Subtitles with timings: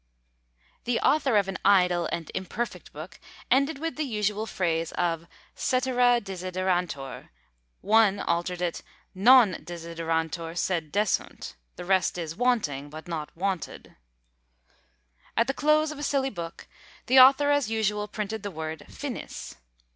[0.85, 3.19] The author of an idle and imperfect book
[3.51, 7.29] ended with the usual phrase of cetera desiderantur,
[7.81, 8.81] one altered it,
[9.13, 13.95] Non desiderantur sed desunt; "The rest is wanting, but not wanted."
[15.37, 16.67] At the close of a silly book,
[17.05, 19.53] the author as usual printed the word FINIS.